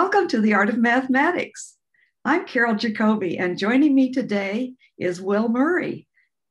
[0.00, 1.76] Welcome to the Art of Mathematics.
[2.24, 6.06] I'm Carol Jacoby, and joining me today is Will Murray,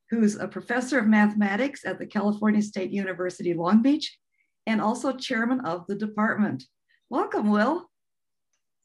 [0.09, 4.17] who's a professor of mathematics at the California State University Long Beach
[4.65, 6.65] and also chairman of the department.
[7.09, 7.89] Welcome, Will.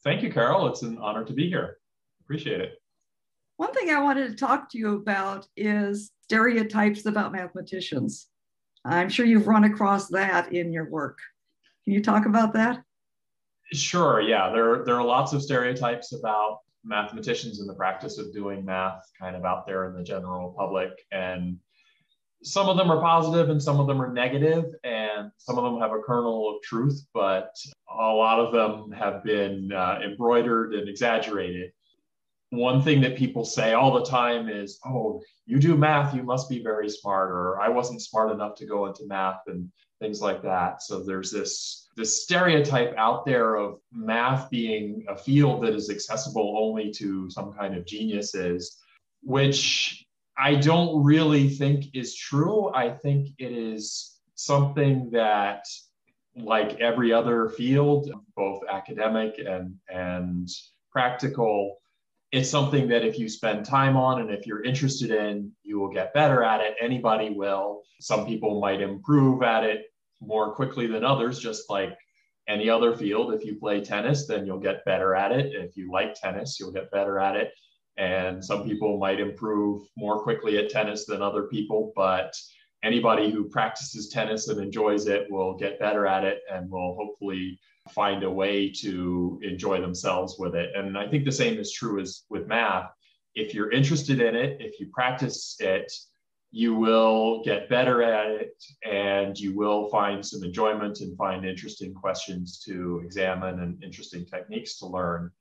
[0.01, 0.67] Thank you, Carol.
[0.67, 1.75] It's an honor to be here.
[2.21, 2.81] Appreciate it.
[3.57, 8.29] One thing I wanted to talk to you about is stereotypes about mathematicians.
[8.85, 11.17] I'm sure you've run across that in your work.
[11.83, 12.81] Can you talk about that?
[13.71, 14.21] Sure.
[14.21, 19.09] Yeah, there there are lots of stereotypes about mathematicians in the practice of doing math,
[19.19, 21.57] kind of out there in the general public, and
[22.43, 25.79] some of them are positive and some of them are negative, and some of them
[25.79, 27.55] have a kernel of truth, but
[27.89, 31.71] a lot of them have been uh, embroidered and exaggerated.
[32.53, 36.49] One thing that people say all the time is, "Oh, you do math, you must
[36.49, 40.43] be very smart," or "I wasn't smart enough to go into math," and things like
[40.43, 40.83] that.
[40.83, 46.55] So there's this this stereotype out there of math being a field that is accessible
[46.57, 48.77] only to some kind of geniuses,
[49.23, 50.05] which
[50.37, 52.71] I don't really think is true.
[52.73, 55.65] I think it is something that,
[56.35, 60.49] like every other field, both academic and, and
[60.91, 61.77] practical,
[62.33, 65.93] it's something that if you spend time on and if you're interested in, you will
[65.93, 66.75] get better at it.
[66.81, 67.83] Anybody will.
[68.01, 69.83] Some people might improve at it
[70.19, 71.95] more quickly than others, just like
[72.47, 73.35] any other field.
[73.35, 75.53] If you play tennis, then you'll get better at it.
[75.53, 77.51] If you like tennis, you'll get better at it.
[77.97, 82.33] And some people might improve more quickly at tennis than other people, but
[82.83, 87.59] anybody who practices tennis and enjoys it will get better at it and will hopefully
[87.91, 90.71] find a way to enjoy themselves with it.
[90.75, 92.89] And I think the same is true as with math.
[93.35, 95.91] If you're interested in it, if you practice it,
[96.51, 101.93] you will get better at it and you will find some enjoyment and find interesting
[101.93, 105.31] questions to examine and interesting techniques to learn.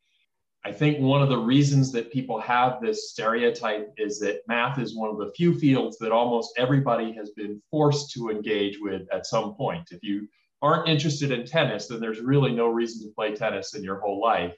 [0.64, 4.96] I think one of the reasons that people have this stereotype is that math is
[4.96, 9.26] one of the few fields that almost everybody has been forced to engage with at
[9.26, 9.88] some point.
[9.90, 10.28] If you
[10.62, 14.20] aren't interested in tennis, then there's really no reason to play tennis in your whole
[14.20, 14.54] life.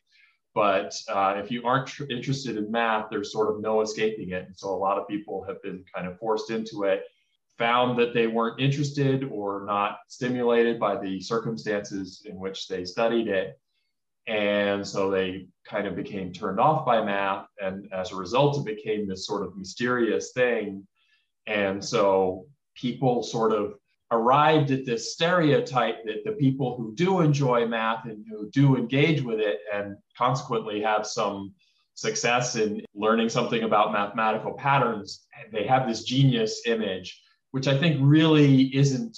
[0.55, 4.47] But uh, if you aren't tr- interested in math, there's sort of no escaping it.
[4.47, 7.03] And so a lot of people have been kind of forced into it,
[7.59, 13.27] found that they weren't interested or not stimulated by the circumstances in which they studied
[13.27, 13.59] it.
[14.27, 17.47] And so they kind of became turned off by math.
[17.61, 20.87] And as a result, it became this sort of mysterious thing.
[21.47, 23.75] And so people sort of
[24.15, 29.23] arrived at this stereotype that the people who do enjoy math and who do engage
[29.23, 31.53] with it and consequently have some
[31.95, 37.21] success in learning something about mathematical patterns, they have this genius image,
[37.53, 39.17] which I think really isn't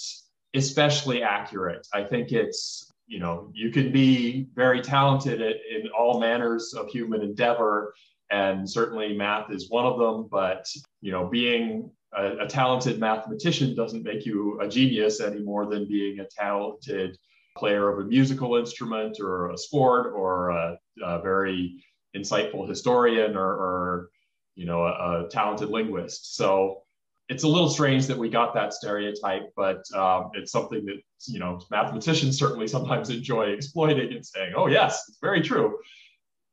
[0.53, 1.87] especially accurate.
[1.93, 6.87] I think it's, you know, you can be very talented at, in all manners of
[6.89, 7.93] human endeavor,
[8.29, 10.65] and certainly math is one of them, but,
[11.01, 15.87] you know, being a, a, talented mathematician doesn't make you a genius any more than
[15.87, 17.17] being a talented
[17.57, 21.83] player of a musical instrument or a sport or a, a very
[22.15, 24.09] insightful historian or, or
[24.55, 26.35] you know a, a, talented linguist.
[26.35, 26.83] So
[27.29, 31.39] it's a little strange that we got that stereotype but um, it's something that you
[31.39, 35.77] know mathematicians certainly sometimes enjoy exploiting and saying oh yes it's very true.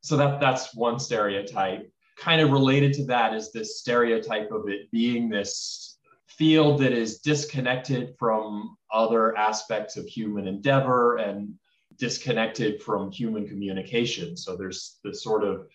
[0.03, 4.91] So that that's one stereotype kind of related to that is this stereotype of it
[4.91, 11.55] being this field that is disconnected from other aspects of human endeavor and
[11.99, 14.37] disconnected from human communication.
[14.37, 15.67] So there's this sort of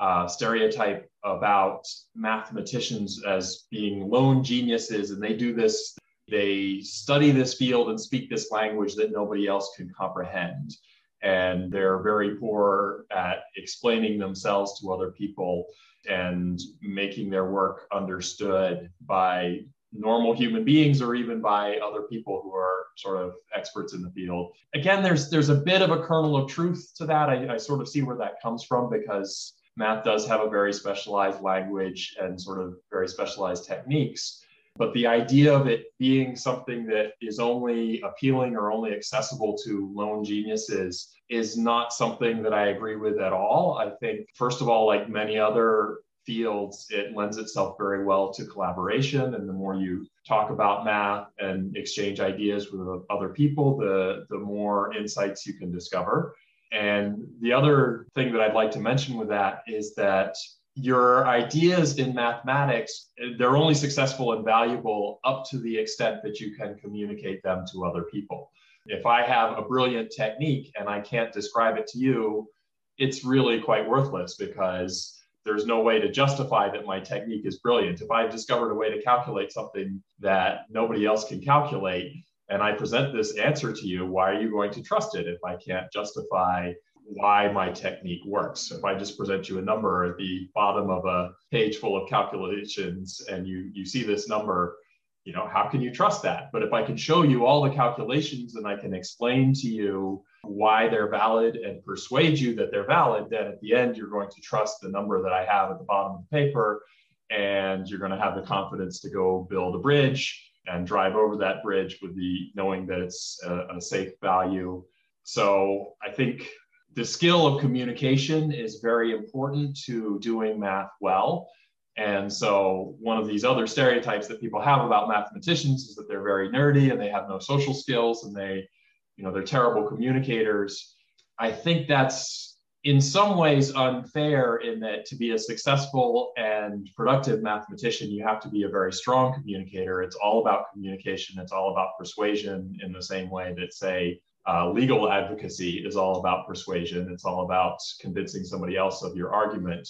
[0.00, 1.84] uh, stereotype about
[2.14, 5.96] mathematicians as being lone geniuses, and they do this,
[6.28, 10.76] they study this field and speak this language that nobody else can comprehend
[11.22, 15.66] and they're very poor at explaining themselves to other people
[16.08, 19.60] and making their work understood by
[19.92, 24.10] normal human beings or even by other people who are sort of experts in the
[24.10, 24.52] field.
[24.74, 27.30] Again there's there's a bit of a kernel of truth to that.
[27.30, 30.72] I, I sort of see where that comes from because math does have a very
[30.72, 34.44] specialized language and sort of very specialized techniques
[34.78, 39.92] but the idea of it being something that is only appealing or only accessible to
[39.92, 43.78] lone geniuses is not something that I agree with at all.
[43.78, 48.46] I think, first of all, like many other fields, it lends itself very well to
[48.46, 49.34] collaboration.
[49.34, 54.38] And the more you talk about math and exchange ideas with other people, the, the
[54.38, 56.34] more insights you can discover.
[56.70, 60.36] And the other thing that I'd like to mention with that is that
[60.80, 66.54] your ideas in mathematics, they're only successful and valuable up to the extent that you
[66.54, 68.50] can communicate them to other people.
[68.86, 72.48] If I have a brilliant technique and I can't describe it to you,
[72.96, 78.00] it's really quite worthless because there's no way to justify that my technique is brilliant.
[78.00, 82.12] If I've discovered a way to calculate something that nobody else can calculate,
[82.50, 85.38] and I present this answer to you, why are you going to trust it if
[85.44, 86.72] I can't justify
[87.08, 88.70] why my technique works?
[88.70, 92.08] If I just present you a number at the bottom of a page full of
[92.08, 94.76] calculations and you, you see this number,
[95.24, 96.50] you know, how can you trust that?
[96.52, 100.22] But if I can show you all the calculations and I can explain to you
[100.42, 104.30] why they're valid and persuade you that they're valid, then at the end, you're going
[104.30, 106.82] to trust the number that I have at the bottom of the paper
[107.30, 111.36] and you're going to have the confidence to go build a bridge and drive over
[111.36, 114.82] that bridge with the knowing that it's a, a safe value.
[115.24, 116.48] So I think
[116.94, 121.48] the skill of communication is very important to doing math well.
[121.96, 126.22] And so one of these other stereotypes that people have about mathematicians is that they're
[126.22, 128.68] very nerdy and they have no social skills and they,
[129.16, 130.94] you know, they're terrible communicators.
[131.38, 137.42] I think that's in some ways unfair in that to be a successful and productive
[137.42, 140.00] mathematician, you have to be a very strong communicator.
[140.02, 144.70] It's all about communication, it's all about persuasion in the same way that, say, uh,
[144.70, 149.86] legal advocacy is all about persuasion, it's all about convincing somebody else of your argument.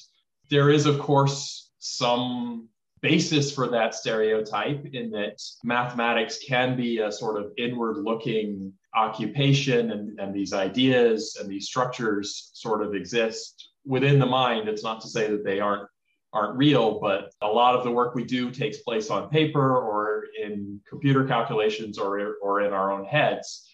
[0.51, 2.69] There is, of course, some
[3.01, 9.93] basis for that stereotype in that mathematics can be a sort of inward looking occupation
[9.93, 14.69] and, and these ideas and these structures sort of exist within the mind.
[14.69, 15.89] It's not to say that they aren't
[16.35, 20.25] aren't real, but a lot of the work we do takes place on paper or
[20.43, 23.68] in computer calculations or, or in our own heads.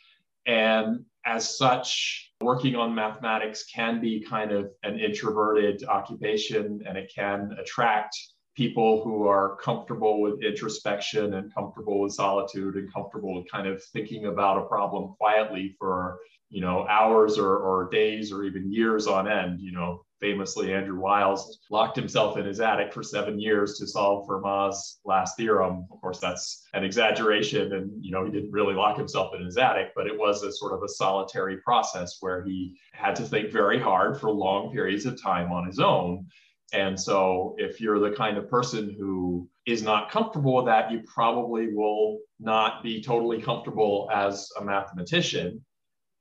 [0.46, 7.10] And as such, working on mathematics can be kind of an introverted occupation and it
[7.14, 8.16] can attract
[8.54, 13.82] people who are comfortable with introspection and comfortable with solitude and comfortable with kind of
[13.92, 16.18] thinking about a problem quietly for
[16.50, 20.98] you know hours or, or days or even years on end you know famously andrew
[20.98, 26.00] wiles locked himself in his attic for seven years to solve fermat's last theorem of
[26.00, 29.92] course that's an exaggeration and you know he didn't really lock himself in his attic
[29.94, 33.78] but it was a sort of a solitary process where he had to think very
[33.78, 36.26] hard for long periods of time on his own
[36.74, 41.02] and so, if you're the kind of person who is not comfortable with that, you
[41.06, 45.64] probably will not be totally comfortable as a mathematician.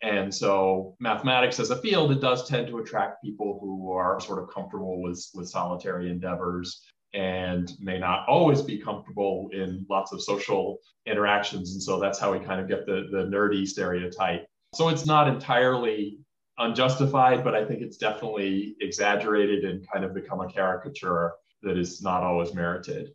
[0.03, 4.43] And so, mathematics as a field, it does tend to attract people who are sort
[4.43, 6.83] of comfortable with, with solitary endeavors
[7.13, 11.71] and may not always be comfortable in lots of social interactions.
[11.71, 14.45] And so, that's how we kind of get the, the nerdy stereotype.
[14.75, 16.19] So, it's not entirely
[16.57, 22.01] unjustified, but I think it's definitely exaggerated and kind of become a caricature that is
[22.01, 23.11] not always merited.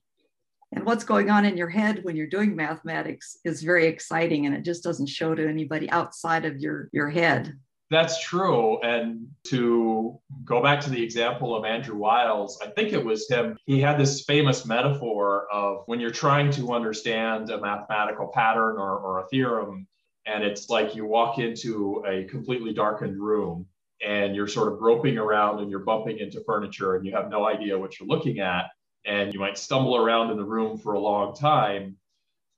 [0.72, 4.54] And what's going on in your head when you're doing mathematics is very exciting and
[4.54, 7.58] it just doesn't show to anybody outside of your, your head.
[7.90, 8.78] That's true.
[8.82, 13.56] And to go back to the example of Andrew Wiles, I think it was him.
[13.64, 18.98] He had this famous metaphor of when you're trying to understand a mathematical pattern or,
[18.98, 19.86] or a theorem,
[20.26, 23.64] and it's like you walk into a completely darkened room
[24.04, 27.48] and you're sort of groping around and you're bumping into furniture and you have no
[27.48, 28.66] idea what you're looking at
[29.08, 31.96] and you might stumble around in the room for a long time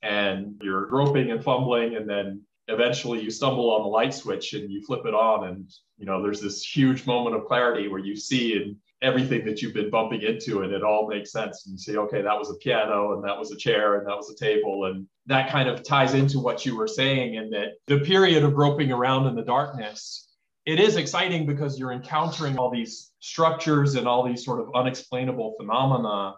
[0.03, 4.71] and you're groping and fumbling and then eventually you stumble on the light switch and
[4.71, 8.17] you flip it on and you know there's this huge moment of clarity where you
[8.17, 11.79] see and everything that you've been bumping into and it all makes sense and you
[11.79, 14.37] say okay that was a piano and that was a chair and that was a
[14.45, 18.43] table and that kind of ties into what you were saying and that the period
[18.43, 20.30] of groping around in the darkness
[20.67, 25.55] it is exciting because you're encountering all these structures and all these sort of unexplainable
[25.59, 26.35] phenomena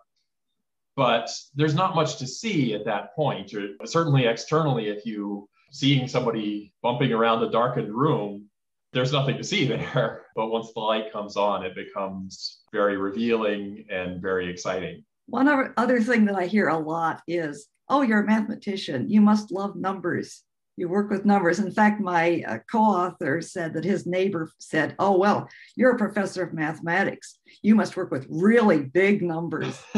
[0.95, 6.07] but there's not much to see at that point or certainly externally if you seeing
[6.07, 8.49] somebody bumping around a darkened room
[8.93, 10.27] there's nothing to see there.
[10.35, 15.05] But once the light comes on, it becomes very revealing and very exciting.
[15.27, 19.09] One other thing that I hear a lot is, oh, you're a mathematician.
[19.09, 20.43] You must love numbers.
[20.77, 21.59] You work with numbers.
[21.59, 25.99] In fact, my uh, co author said that his neighbor said, oh, well, you're a
[25.99, 27.39] professor of mathematics.
[27.63, 29.81] You must work with really big numbers.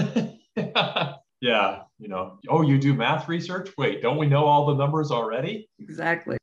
[0.56, 1.82] yeah.
[1.98, 3.70] You know, oh, you do math research?
[3.78, 5.68] Wait, don't we know all the numbers already?
[5.78, 6.36] Exactly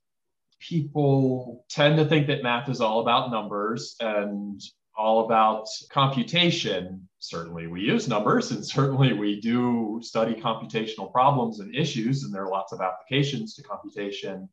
[0.61, 4.61] people tend to think that math is all about numbers and
[4.97, 7.07] all about computation.
[7.19, 12.43] Certainly, we use numbers, and certainly we do study computational problems and issues, and there
[12.43, 14.49] are lots of applications to computation.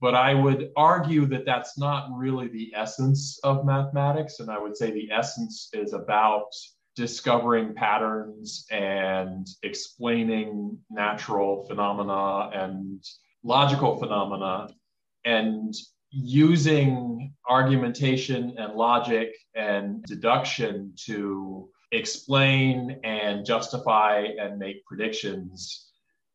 [0.00, 4.40] But I would argue that that's not really the essence of mathematics.
[4.40, 6.48] And I would say the essence is about
[6.96, 13.02] discovering patterns and explaining natural phenomena and
[13.42, 14.68] logical phenomena
[15.24, 15.74] and
[16.18, 25.90] using argumentation and logic and deduction to explain and justify and make predictions.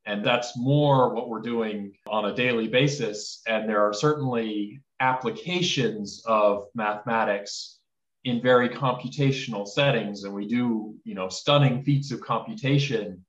[0.06, 3.42] And that's more what we're doing on a daily basis.
[3.48, 7.80] And there are certainly applications of mathematics
[8.24, 10.24] in very computational settings.
[10.24, 13.26] And we do, you know, stunning feats of computation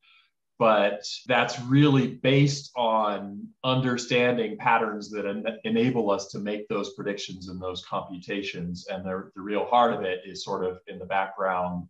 [0.59, 7.49] but that's really based on understanding patterns that en- enable us to make those predictions
[7.49, 8.87] and those computations.
[8.89, 11.89] And the, the real heart of it is sort of in the background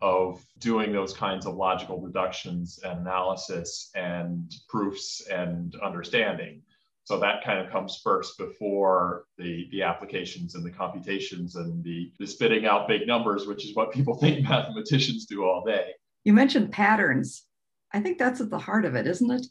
[0.00, 6.62] of doing those kinds of logical deductions and analysis and proofs and understanding.
[7.04, 12.12] So that kind of comes first before the, the applications and the computations and the,
[12.18, 15.90] the spitting out big numbers, which is what people think mathematicians do all day.
[16.24, 17.44] You mentioned patterns.
[17.92, 19.46] I think that's at the heart of it, isn't it?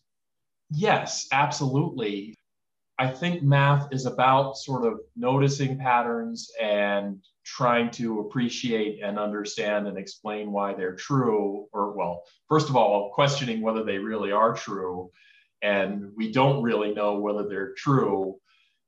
[0.71, 2.35] Yes, absolutely.
[2.97, 9.87] I think math is about sort of noticing patterns and trying to appreciate and understand
[9.87, 14.53] and explain why they're true, or, well, first of all, questioning whether they really are
[14.53, 15.11] true.
[15.61, 18.37] And we don't really know whether they're true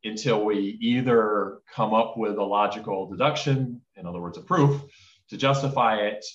[0.03, 4.81] until we either come up with a logical deduction, in other words, a proof,
[5.29, 6.25] to justify it,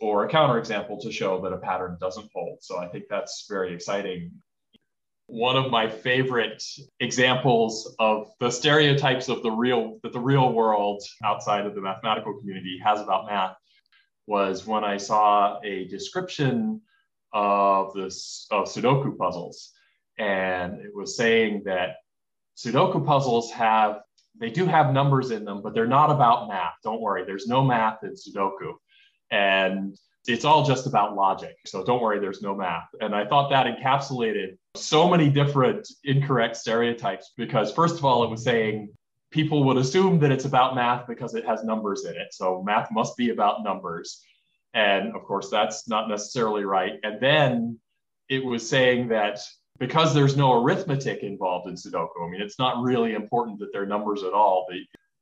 [0.00, 2.58] or a counterexample to show that a pattern doesn't hold.
[2.60, 4.32] So I think that's very exciting.
[5.26, 6.62] One of my favorite
[7.00, 12.38] examples of the stereotypes of the real that the real world outside of the mathematical
[12.38, 13.56] community has about math
[14.26, 16.80] was when I saw a description
[17.32, 19.72] of this of Sudoku puzzles.
[20.18, 21.96] And it was saying that
[22.56, 24.00] Sudoku puzzles have
[24.38, 26.74] they do have numbers in them, but they're not about math.
[26.82, 28.74] Don't worry, there's no math in Sudoku
[29.30, 31.56] and it's all just about logic.
[31.66, 32.88] So don't worry, there's no math.
[33.00, 38.30] And I thought that encapsulated so many different incorrect stereotypes because, first of all, it
[38.30, 38.88] was saying
[39.30, 42.32] people would assume that it's about math because it has numbers in it.
[42.32, 44.22] So math must be about numbers.
[44.72, 46.94] And of course, that's not necessarily right.
[47.02, 47.78] And then
[48.28, 49.40] it was saying that
[49.78, 53.86] because there's no arithmetic involved in Sudoku, I mean, it's not really important that they're
[53.86, 54.66] numbers at all.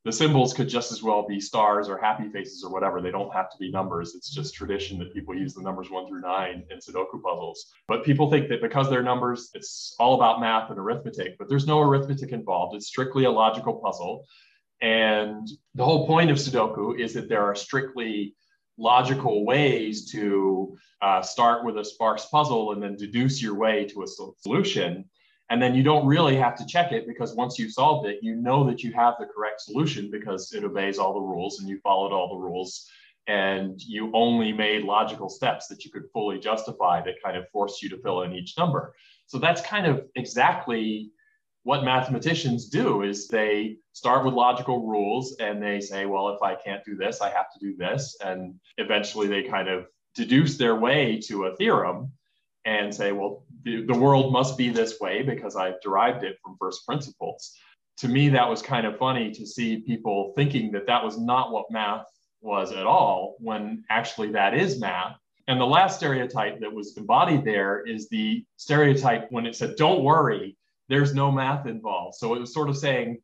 [0.05, 3.01] The symbols could just as well be stars or happy faces or whatever.
[3.01, 4.15] They don't have to be numbers.
[4.17, 7.73] It's just tradition that people use the numbers one through nine in Sudoku puzzles.
[7.87, 11.69] But people think that because they're numbers, it's all about math and arithmetic, but there's
[11.69, 12.75] no arithmetic involved.
[12.75, 14.27] It's strictly a logical puzzle.
[14.81, 18.35] And the whole point of Sudoku is that there are strictly
[18.77, 24.03] logical ways to uh, start with a sparse puzzle and then deduce your way to
[24.03, 24.07] a
[24.41, 25.05] solution.
[25.53, 28.37] And then you don't really have to check it because once you've solved it, you
[28.37, 31.79] know that you have the correct solution because it obeys all the rules and you
[31.81, 32.89] followed all the rules
[33.27, 37.83] and you only made logical steps that you could fully justify that kind of forced
[37.83, 38.95] you to fill in each number.
[39.27, 41.11] So that's kind of exactly
[41.65, 46.55] what mathematicians do is they start with logical rules and they say, well, if I
[46.55, 48.17] can't do this, I have to do this.
[48.25, 52.11] And eventually they kind of deduce their way to a theorem
[52.65, 56.57] and say, well, the, the world must be this way because I've derived it from
[56.59, 57.57] first principles.
[57.99, 61.53] To me, that was kind of funny to see people thinking that that was not
[61.53, 62.07] what math
[62.41, 65.17] was at all, when actually that is math.
[65.49, 70.05] And the last stereotype that was embodied there is the stereotype when it said, don't
[70.05, 70.57] worry,
[70.89, 72.17] there's no math involved.
[72.17, 73.19] So it was sort of saying,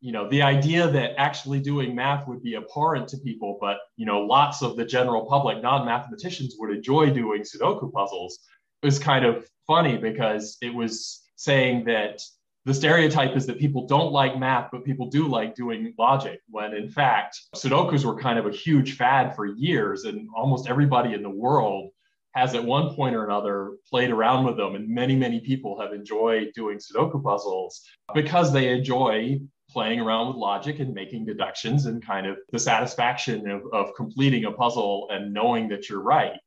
[0.00, 4.04] you know, the idea that actually doing math would be abhorrent to people, but, you
[4.04, 8.40] know, lots of the general public, non mathematicians, would enjoy doing Sudoku puzzles
[8.86, 12.22] was kind of funny because it was saying that
[12.66, 16.72] the stereotype is that people don't like math, but people do like doing logic, when
[16.72, 21.22] in fact, Sudokus were kind of a huge fad for years, and almost everybody in
[21.22, 21.90] the world
[22.36, 24.76] has at one point or another played around with them.
[24.76, 27.82] And many, many people have enjoyed doing Sudoku puzzles
[28.14, 33.50] because they enjoy playing around with logic and making deductions and kind of the satisfaction
[33.50, 36.38] of, of completing a puzzle and knowing that you're right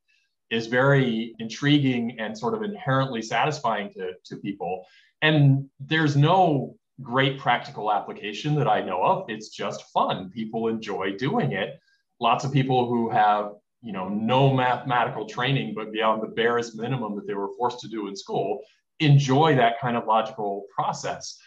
[0.51, 4.86] is very intriguing and sort of inherently satisfying to, to people.
[5.22, 9.29] And there's no great practical application that I know of.
[9.29, 10.29] It's just fun.
[10.32, 11.79] People enjoy doing it.
[12.20, 13.51] Lots of people who have,
[13.82, 17.88] you know, no mathematical training, but beyond the barest minimum that they were forced to
[17.88, 18.62] do in school,
[19.00, 21.39] enjoy that kind of logical process.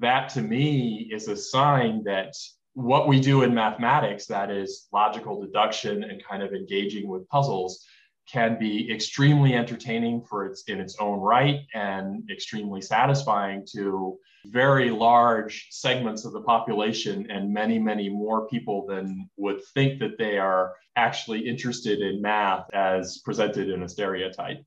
[0.00, 2.34] That to me is a sign that
[2.72, 7.84] what we do in mathematics, that is logical deduction and kind of engaging with puzzles,
[8.30, 14.90] can be extremely entertaining for its in its own right and extremely satisfying to very
[14.90, 20.38] large segments of the population and many many more people than would think that they
[20.38, 24.62] are actually interested in math as presented in a stereotype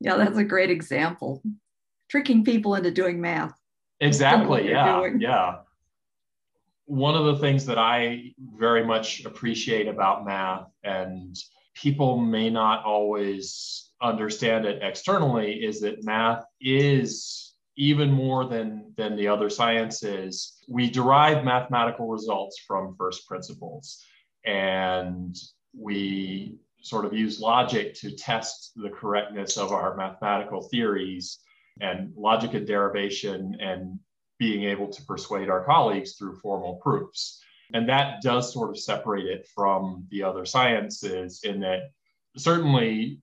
[0.00, 1.42] yeah that's a great example
[2.10, 3.58] tricking people into doing math
[4.00, 4.68] Exactly.
[4.68, 5.08] Yeah.
[5.18, 5.56] Yeah.
[6.86, 11.34] One of the things that I very much appreciate about math, and
[11.74, 19.16] people may not always understand it externally, is that math is even more than, than
[19.16, 20.62] the other sciences.
[20.68, 24.04] We derive mathematical results from first principles,
[24.44, 25.36] and
[25.76, 31.38] we sort of use logic to test the correctness of our mathematical theories
[31.80, 33.98] and logic and derivation and
[34.38, 37.40] being able to persuade our colleagues through formal proofs.
[37.72, 41.90] And that does sort of separate it from the other sciences in that
[42.36, 43.20] certainly,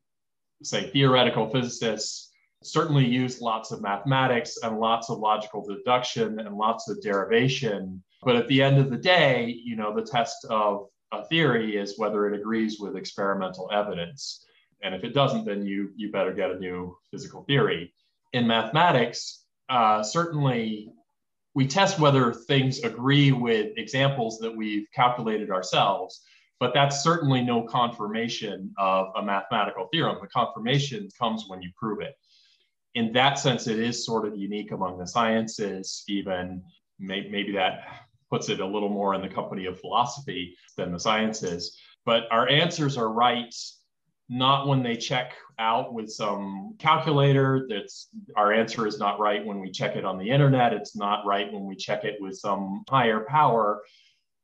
[0.64, 2.32] say, theoretical physicists
[2.64, 8.04] certainly use lots of mathematics and lots of logical deduction and lots of derivation.
[8.24, 11.98] But at the end of the day, you know, the test of a theory is
[11.98, 14.46] whether it agrees with experimental evidence.
[14.84, 17.94] And if it doesn't, then you, you better get a new physical theory.
[18.34, 20.92] In mathematics, uh, certainly
[21.54, 26.22] we test whether things agree with examples that we've calculated ourselves,
[26.60, 30.18] but that's certainly no confirmation of a mathematical theorem.
[30.22, 32.16] The confirmation comes when you prove it.
[32.94, 36.64] In that sense, it is sort of unique among the sciences, even
[37.00, 37.86] maybe that
[38.30, 41.78] puts it a little more in the company of philosophy than the sciences.
[42.06, 43.54] But our answers are right
[44.32, 48.08] not when they check out with some calculator that's
[48.38, 50.72] our answer is not right when we check it on the internet.
[50.72, 53.84] It's not right when we check it with some higher power.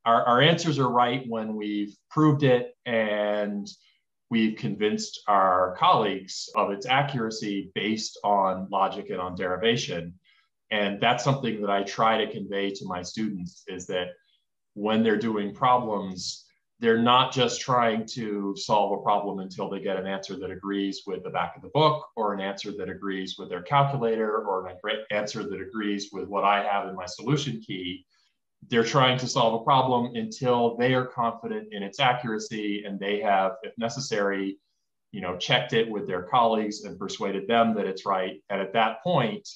[0.04, 3.66] Our, our answers are right when we've proved it and
[4.28, 10.12] we've convinced our colleagues of its accuracy based on logic and on derivation.
[10.70, 14.08] And that's something that i try to convey to my students is that
[14.74, 16.44] when they're doing problems
[16.80, 21.02] they're not just trying to solve a problem until they get an answer that agrees
[21.06, 24.68] with the back of the book or an answer that agrees with their calculator or
[24.68, 24.76] an
[25.10, 28.06] answer that agrees with what I have in my solution key.
[28.68, 33.20] They're trying to solve a problem until they are confident in its accuracy and they
[33.20, 34.58] have, if necessary,
[35.10, 38.40] you know, checked it with their colleagues and persuaded them that it's right.
[38.50, 39.48] And at that point,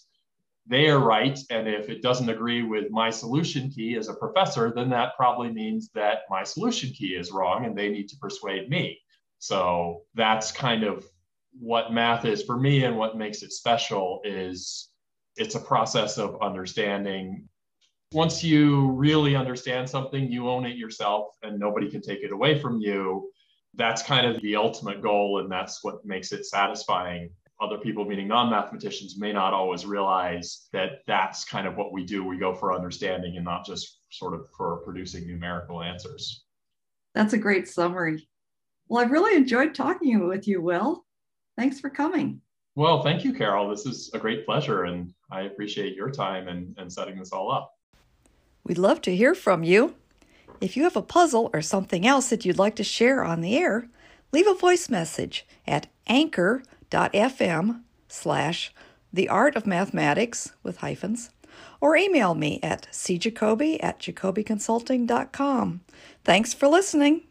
[0.66, 1.38] they are right.
[1.50, 5.50] And if it doesn't agree with my solution key as a professor, then that probably
[5.50, 8.98] means that my solution key is wrong and they need to persuade me.
[9.38, 11.04] So that's kind of
[11.58, 14.88] what math is for me and what makes it special is
[15.36, 17.48] it's a process of understanding
[18.12, 22.58] once you really understand something you own it yourself and nobody can take it away
[22.58, 23.30] from you
[23.74, 27.30] that's kind of the ultimate goal and that's what makes it satisfying
[27.62, 32.04] other people, meaning non mathematicians, may not always realize that that's kind of what we
[32.04, 32.24] do.
[32.24, 36.44] We go for understanding and not just sort of for producing numerical answers.
[37.14, 38.28] That's a great summary.
[38.88, 41.04] Well, I've really enjoyed talking with you, Will.
[41.56, 42.40] Thanks for coming.
[42.74, 43.68] Well, thank you, Carol.
[43.68, 47.52] This is a great pleasure, and I appreciate your time and, and setting this all
[47.52, 47.74] up.
[48.64, 49.94] We'd love to hear from you.
[50.60, 53.56] If you have a puzzle or something else that you'd like to share on the
[53.56, 53.88] air,
[54.32, 56.62] leave a voice message at anchor
[56.92, 58.72] anchor.fm slash
[59.12, 61.30] the art of mathematics with hyphens
[61.80, 65.80] or email me at cjacoby at jacobyconsulting.com.
[66.24, 67.22] Thanks for listening.